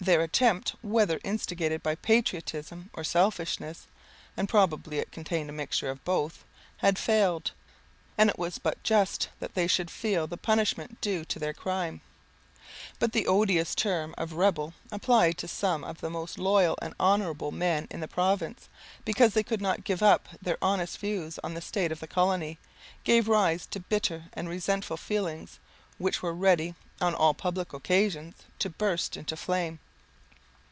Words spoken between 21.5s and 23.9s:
the state of the colony, gave rise to